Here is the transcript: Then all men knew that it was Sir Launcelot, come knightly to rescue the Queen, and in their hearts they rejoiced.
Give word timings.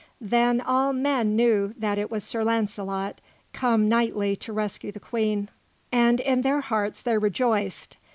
Then 0.19 0.61
all 0.61 0.93
men 0.93 1.35
knew 1.35 1.75
that 1.77 1.99
it 1.99 2.09
was 2.09 2.23
Sir 2.23 2.43
Launcelot, 2.43 3.21
come 3.53 3.87
knightly 3.87 4.35
to 4.37 4.51
rescue 4.51 4.91
the 4.91 4.99
Queen, 4.99 5.47
and 5.91 6.19
in 6.19 6.41
their 6.41 6.61
hearts 6.61 7.03
they 7.03 7.19
rejoiced. 7.19 7.97